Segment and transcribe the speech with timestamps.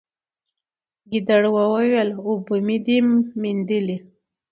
[1.09, 2.97] ګیدړ وویل اوبه مي دي
[3.41, 3.97] میندلي